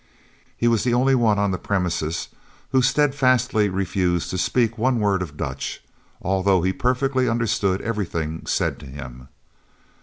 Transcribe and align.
He 0.57 0.67
was 0.67 0.83
the 0.83 0.95
only 0.95 1.13
one 1.13 1.37
on 1.37 1.51
the 1.51 1.59
premises 1.59 2.29
who 2.71 2.81
steadfastly 2.81 3.69
refused 3.69 4.31
to 4.31 4.37
speak 4.39 4.75
one 4.75 4.99
word 4.99 5.21
of 5.21 5.37
Dutch, 5.37 5.79
although 6.23 6.63
he 6.63 6.73
perfectly 6.73 7.29
understood 7.29 7.81
everything 7.81 8.47
said 8.47 8.79
to 8.79 8.87
him. 8.87 9.27